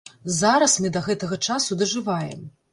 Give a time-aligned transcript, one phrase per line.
[0.37, 2.45] Зараз мы да гэтага часу дажываем.